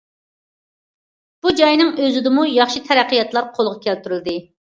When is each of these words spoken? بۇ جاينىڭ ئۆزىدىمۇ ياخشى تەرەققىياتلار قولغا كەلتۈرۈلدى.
بۇ 1.45 1.53
جاينىڭ 1.59 1.91
ئۆزىدىمۇ 2.01 2.47
ياخشى 2.53 2.83
تەرەققىياتلار 2.89 3.47
قولغا 3.59 3.81
كەلتۈرۈلدى. 3.87 4.37